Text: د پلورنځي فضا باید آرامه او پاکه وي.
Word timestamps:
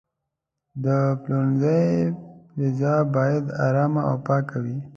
د 0.83 0.87
پلورنځي 1.21 1.83
فضا 2.55 2.95
باید 3.15 3.45
آرامه 3.65 4.01
او 4.09 4.15
پاکه 4.27 4.57
وي. 4.63 4.77